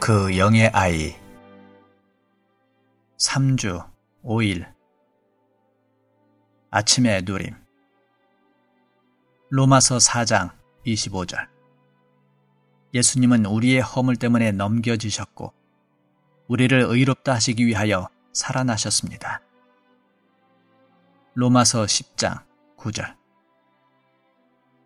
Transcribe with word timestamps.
그 0.00 0.38
영의 0.38 0.68
아이. 0.68 1.14
3주 3.18 3.86
5일. 4.24 4.66
아침의 6.70 7.24
누림. 7.24 7.54
로마서 9.50 9.98
4장 9.98 10.52
25절. 10.86 11.46
예수님은 12.94 13.44
우리의 13.44 13.82
허물 13.82 14.16
때문에 14.16 14.52
넘겨지셨고 14.52 15.52
우리를 16.48 16.80
의롭다 16.80 17.34
하시기 17.34 17.66
위하여 17.66 18.08
살아나셨습니다. 18.32 19.42
로마서 21.34 21.84
10장 21.84 22.42
9절. 22.78 23.16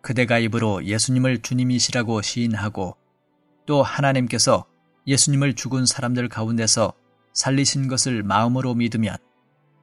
그대가 0.01 0.39
입으로 0.39 0.83
예수님을 0.83 1.41
주님이시라고 1.41 2.21
시인하고 2.21 2.97
또 3.65 3.81
하나님께서 3.81 4.65
예수님을 5.07 5.55
죽은 5.55 5.85
사람들 5.85 6.29
가운데서 6.29 6.93
살리신 7.33 7.87
것을 7.87 8.23
마음으로 8.23 8.73
믿으면 8.73 9.17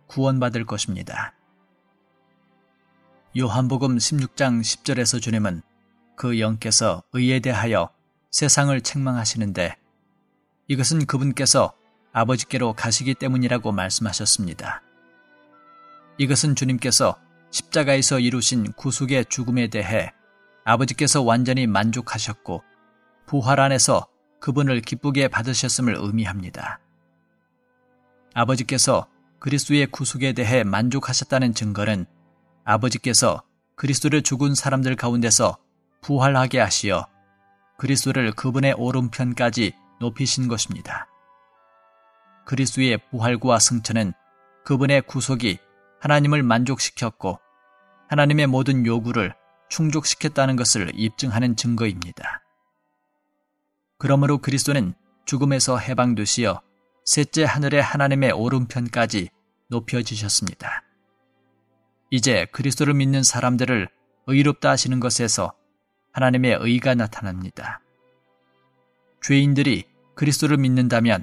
구원받을 0.09 0.67
것입니다. 0.67 1.35
요한복음 3.37 3.97
16장 3.97 4.61
10절에서 4.61 5.21
주님은 5.21 5.63
그 6.17 6.39
영께서 6.39 7.03
의에 7.13 7.41
대하여 7.41 7.91
세상을 8.31 8.79
책망하시는데 8.81 9.77
이것은 10.69 11.07
그분께서 11.07 11.75
아버지께로 12.13 12.75
가시기 12.75 13.15
때문이라고 13.15 13.73
말씀하셨습니다. 13.73 14.83
이것은 16.19 16.55
주님께서 16.55 17.19
십자가에서 17.51 18.19
이루신 18.19 18.73
구속의 18.73 19.27
죽음에 19.29 19.69
대해 19.69 20.13
아버지께서 20.65 21.23
완전히 21.23 21.67
만족하셨고 21.67 22.63
부활 23.27 23.61
안에서 23.61 24.07
그분을 24.43 24.81
기쁘게 24.81 25.29
받으셨음을 25.29 25.95
의미합니다. 25.97 26.81
아버지께서 28.35 29.07
그리스도의 29.39 29.87
구속에 29.87 30.33
대해 30.33 30.65
만족하셨다는 30.65 31.55
증거는 31.55 32.07
아버지께서 32.65 33.43
그리스도를 33.77 34.23
죽은 34.23 34.57
사람들 34.57 34.97
가운데서 34.97 35.59
부활하게 36.01 36.59
하시어 36.59 37.07
그리스도를 37.79 38.33
그분의 38.33 38.75
오른편까지 38.75 39.75
높이신 40.01 40.49
것입니다. 40.49 41.07
그리스도의 42.45 42.99
부활과 43.11 43.61
승천은 43.61 44.13
그분의 44.65 45.03
구속이 45.03 45.59
하나님을 46.01 46.43
만족시켰고 46.43 47.39
하나님의 48.09 48.49
모든 48.49 48.87
요구를 48.87 49.35
충족시켰다는 49.69 50.57
것을 50.57 50.91
입증하는 50.95 51.55
증거입니다. 51.55 52.43
그러므로 54.03 54.39
그리스도는 54.39 54.95
죽음에서 55.27 55.79
해방되시어 55.79 56.61
셋째 57.05 57.45
하늘의 57.45 57.81
하나님의 57.81 58.33
오른편까지 58.33 59.29
높여지셨습니다. 59.69 60.83
이제 62.11 62.45
그리스도를 62.51 62.95
믿는 62.95 63.23
사람들을 63.23 63.89
의롭다 64.27 64.71
하시는 64.71 64.99
것에서 64.99 65.53
하나님의 66.11 66.59
의가 66.63 66.97
나타납니다. 66.97 67.81
죄인들이 69.23 69.85
그리스도를 70.17 70.57
믿는다면 70.57 71.23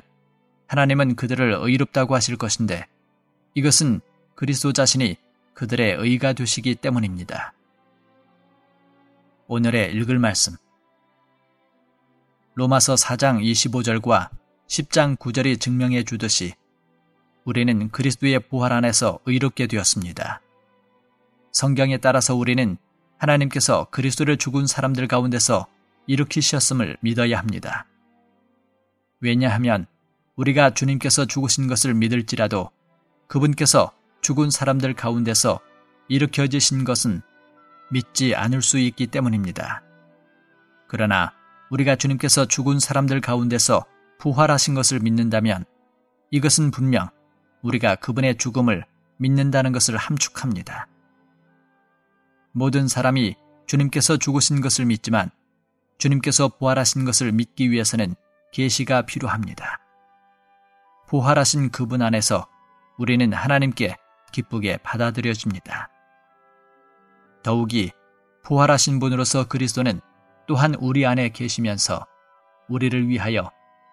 하나님은 0.68 1.18
그들을 1.18 1.58
의롭다고 1.60 2.16
하실 2.16 2.38
것인데 2.38 2.88
이것은 3.56 4.00
그리스도 4.36 4.72
자신이 4.72 5.18
그들의 5.54 5.98
의가 6.00 6.32
되시기 6.32 6.76
때문입니다. 6.76 7.52
오늘의 9.48 9.94
읽을 9.96 10.18
말씀 10.18 10.56
로마서 12.60 12.96
4장 12.96 13.42
25절과 13.42 14.28
10장 14.68 15.18
9절이 15.18 15.62
증명해 15.62 16.04
주듯이 16.04 16.56
우리는 17.46 17.90
그리스도의 17.90 18.42
부활 18.50 18.74
안에서 18.74 19.20
의롭게 19.26 19.66
되었습니다. 19.66 20.42
성경에 21.54 22.00
따라서 22.00 22.36
우리는 22.36 22.76
하나님께서 23.18 23.88
그리스도를 23.92 24.36
죽은 24.36 24.68
사람들 24.68 25.08
가운데서 25.08 25.68
일으키셨음을 26.08 26.98
믿어야 27.00 27.40
합니다. 27.40 27.86
왜냐하면 29.22 29.86
우리가 30.36 30.74
주님께서 30.74 31.28
죽으신 31.28 31.68
것을 31.68 31.94
믿을지라도 31.94 32.72
그분께서 33.28 33.94
죽은 34.20 34.50
사람들 34.50 34.96
가운데서 34.96 35.62
일으켜지신 36.10 36.84
것은 36.84 37.22
믿지 37.90 38.36
않을 38.36 38.62
수 38.62 38.80
있기 38.80 39.08
때문입니다. 39.08 39.82
그러나 40.90 41.39
우리가 41.70 41.96
주님께서 41.96 42.46
죽은 42.46 42.80
사람들 42.80 43.22
가운데서 43.22 43.86
부활하신 44.20 44.74
것을 44.74 45.00
믿는다면 45.00 45.66
이것은 46.32 46.72
분명 46.72 47.10
우리가 47.62 47.96
그분의 47.96 48.38
죽음을 48.38 48.86
믿는다는 49.18 49.72
것을 49.72 49.98
함축합니다. 49.98 50.88
모든 52.52 52.88
사람이 52.88 53.36
주님께서 53.68 54.18
죽으신 54.18 54.62
것을 54.62 54.86
믿지만 54.86 55.30
주님께서 55.98 56.48
부활하신 56.48 57.06
것을 57.06 57.32
믿기 57.32 57.70
위해서는 57.72 58.16
계시가 58.52 59.04
필요합니다. 59.04 59.80
부활하신 61.08 61.70
그분 61.70 62.02
안에서 62.02 62.48
우리는 62.98 63.32
하나님께 63.32 63.96
기쁘게 64.32 64.78
받아들여집니다. 64.78 65.90
더욱이 67.44 67.92
부활하신 68.44 69.00
분으로서 69.00 69.48
그리스도는 69.48 70.02
또한 70.50 70.74
우리 70.80 71.06
안에 71.06 71.30
계시면서 71.30 72.08
우리를 72.70 73.08
위하여 73.08 73.52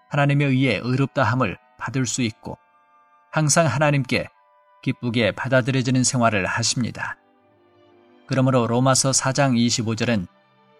하나님의 0.08 0.48
의해 0.48 0.80
의롭다함을 0.82 1.58
받을 1.78 2.06
수 2.06 2.22
있고 2.22 2.56
항상 3.30 3.66
하나님께 3.66 4.28
기쁘게 4.82 5.32
받아들여지는 5.32 6.02
생활을 6.02 6.46
하십니다. 6.46 7.18
그러므로 8.26 8.66
로마서 8.66 9.10
4장 9.10 9.54
25절은 9.54 10.28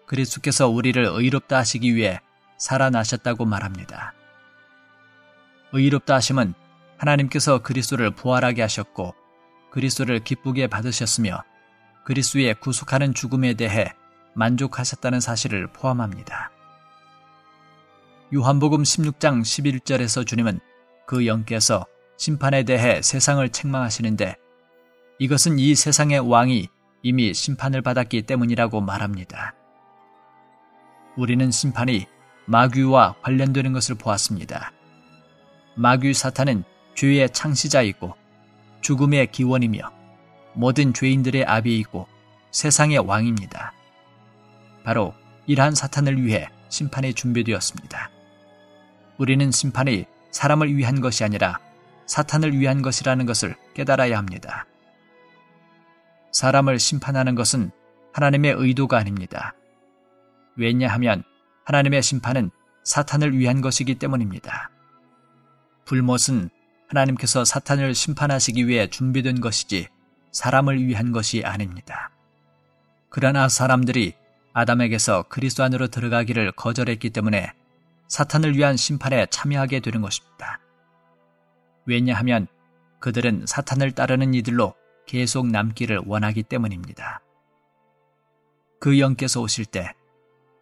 그리스도께서 0.07 0.67
우리를 0.67 1.05
의롭다 1.05 1.59
하시기 1.59 1.93
위해 1.93 2.21
살아나셨다고 2.57 3.45
말합니다. 3.45 4.15
의롭다 5.73 6.15
하심은 6.15 6.55
하나님께서 6.97 7.59
그리스도를 7.59 8.09
부활하게 8.09 8.63
하셨고 8.63 9.13
그리스도를 9.69 10.23
기쁘게 10.23 10.65
받으셨으며 10.65 11.43
그리스도의 12.03 12.55
구속하는 12.55 13.13
죽음에 13.13 13.53
대해 13.53 13.93
만족하셨다는 14.37 15.19
사실을 15.19 15.67
포함합니다. 15.67 16.51
요한복음 18.33 18.83
16장 18.83 19.41
11절에서 19.41 20.25
주님은 20.25 20.59
그 21.07 21.25
영께서 21.25 21.85
심판에 22.17 22.63
대해 22.63 23.01
세상을 23.01 23.47
책망하시는데 23.49 24.35
이것은 25.19 25.57
이 25.57 25.73
세상의 25.73 26.19
왕이 26.19 26.67
이미 27.01 27.33
심판을 27.33 27.81
받았기 27.81 28.23
때문이라고 28.23 28.81
말합니다. 28.81 29.55
우리는 31.15 31.49
심판이 31.49 32.05
마귀와 32.45 33.15
관련되는 33.23 33.73
것을 33.73 33.95
보았습니다. 33.95 34.71
마귀 35.75 36.13
사탄은 36.13 36.63
죄의 36.95 37.31
창시자이고 37.31 38.13
죽음의 38.81 39.31
기원이며 39.31 39.91
모든 40.53 40.93
죄인들의 40.93 41.45
아비이고 41.45 42.07
세상의 42.51 42.99
왕입니다. 42.99 43.76
바로 44.87 45.13
이러한 45.47 45.75
사탄을 45.75 46.23
위해 46.23 46.47
심판이 46.69 47.13
준비되었습니다. 47.13 48.09
우리는 49.17 49.51
심판이 49.51 50.05
사람을 50.31 50.77
위한 50.77 51.01
것이 51.01 51.25
아니라 51.25 51.59
사탄을 52.05 52.57
위한 52.57 52.81
것이라는 52.81 53.25
것을 53.25 53.57
깨달아야 53.73 54.17
합니다. 54.17 54.65
사람을 56.31 56.79
심판하는 56.79 57.35
것은 57.35 57.71
하나님의 58.13 58.53
의도가 58.57 58.97
아닙니다. 58.97 59.55
왜냐하면 60.55 61.25
하나님의 61.65 62.01
심판은 62.01 62.49
사탄을 62.85 63.37
위한 63.37 63.59
것이기 63.59 63.95
때문입니다. 63.95 64.69
불못은 65.83 66.49
하나님께서 66.87 67.43
사탄을 67.43 67.93
심판하시기 67.93 68.69
위해 68.69 68.87
준비된 68.87 69.41
것이지 69.41 69.89
사람을 70.31 70.87
위한 70.87 71.11
것이 71.11 71.43
아닙니다. 71.43 72.09
그러나 73.09 73.49
사람들이 73.49 74.15
아담에게서 74.57 75.25
그리스도 75.29 75.63
안으로 75.63 75.85
들어가기를 75.85 76.51
거절했기 76.53 77.11
때문에 77.11 77.53
사탄을 78.07 78.57
위한 78.57 78.75
심판에 78.75 79.27
참여하게 79.27 79.81
되는 79.81 80.01
것입니다. 80.01 80.59
왜냐하면 81.85 82.47
그들은 82.99 83.45
사탄을 83.45 83.91
따르는 83.91 84.33
이들로 84.33 84.73
계속 85.05 85.45
남기를 85.45 86.01
원하기 86.07 86.41
때문입니다. 86.41 87.21
그 88.79 88.99
영께서 88.99 89.41
오실 89.41 89.65
때 89.65 89.93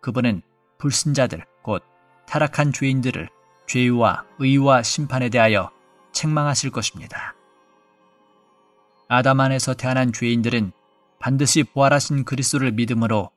그분은 0.02 0.42
불신자들 0.78 1.46
곧 1.62 1.82
타락한 2.28 2.74
죄인들을 2.74 3.30
죄와 3.66 4.26
의와 4.40 4.84
심판에 4.84 5.30
대하여 5.30 5.72
책망하실 6.12 6.72
것입니다. 6.72 7.34
아담 9.08 9.40
안에서 9.40 9.74
태어난 9.74 10.12
죄인들은 10.12 10.74
반드시 11.20 11.64
부활하신 11.64 12.26
그리스도를 12.26 12.74
믿음으로 12.74 13.32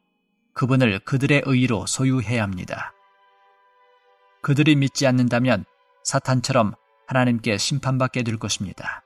그분을 0.58 0.98
그들의 0.98 1.42
의로 1.46 1.86
소유해야 1.86 2.42
합니다. 2.42 2.92
그들이 4.42 4.74
믿지 4.74 5.06
않는다면 5.06 5.64
사탄처럼 6.02 6.74
하나님께 7.06 7.56
심판받게 7.56 8.24
될 8.24 8.38
것입니다. 8.38 9.04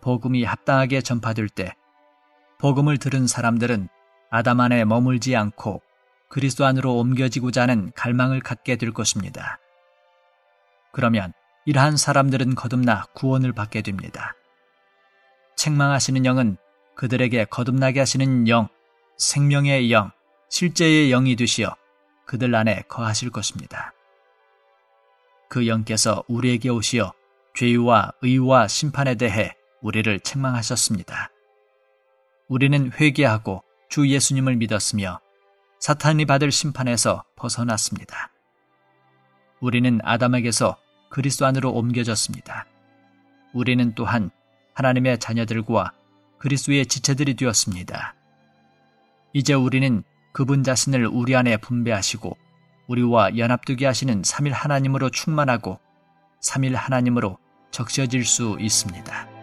복음이 0.00 0.44
합당하게 0.44 1.02
전파될 1.02 1.50
때 1.50 1.74
복음을 2.58 2.96
들은 2.96 3.26
사람들은 3.26 3.90
아담 4.30 4.60
안에 4.60 4.86
머물지 4.86 5.36
않고 5.36 5.82
그리스도 6.30 6.64
안으로 6.64 6.96
옮겨지고자 6.96 7.62
하는 7.62 7.92
갈망을 7.94 8.40
갖게 8.40 8.76
될 8.76 8.94
것입니다. 8.94 9.58
그러면 10.90 11.34
이러한 11.66 11.98
사람들은 11.98 12.54
거듭나 12.54 13.04
구원을 13.12 13.52
받게 13.52 13.82
됩니다. 13.82 14.32
책망하시는 15.56 16.24
영은 16.24 16.56
그들에게 16.94 17.44
거듭나게 17.44 18.00
하시는 18.00 18.48
영, 18.48 18.68
생명의 19.18 19.90
영, 19.90 20.12
실제의 20.48 21.10
영이 21.10 21.34
되시어 21.34 21.74
그들 22.24 22.54
안에 22.54 22.82
거하실 22.88 23.30
것입니다. 23.30 23.92
그 25.48 25.66
영께서 25.66 26.22
우리에게 26.28 26.68
오시어 26.68 27.12
죄와 27.56 28.12
의와 28.22 28.68
심판에 28.68 29.16
대해 29.16 29.56
우리를 29.82 30.20
책망하셨습니다. 30.20 31.30
우리는 32.46 32.92
회개하고 32.92 33.64
주 33.88 34.08
예수님을 34.08 34.54
믿었으며 34.56 35.20
사탄이 35.80 36.24
받을 36.24 36.52
심판에서 36.52 37.24
벗어났습니다. 37.34 38.30
우리는 39.60 39.98
아담에게서 40.04 40.76
그리스도 41.10 41.44
안으로 41.46 41.72
옮겨졌습니다. 41.72 42.66
우리는 43.52 43.94
또한 43.96 44.30
하나님의 44.74 45.18
자녀들과 45.18 45.92
그리스도의 46.38 46.86
지체들이 46.86 47.34
되었습니다. 47.34 48.14
이제 49.32 49.54
우리는 49.54 50.02
그분 50.32 50.62
자신을 50.62 51.06
우리 51.06 51.36
안에 51.36 51.56
분배하시고 51.56 52.36
우리와 52.86 53.36
연합되게 53.36 53.86
하시는 53.86 54.22
3일 54.22 54.50
하나님으로 54.50 55.10
충만하고 55.10 55.78
3일 56.40 56.72
하나님으로 56.74 57.38
적셔질 57.70 58.24
수 58.24 58.56
있습니다. 58.58 59.37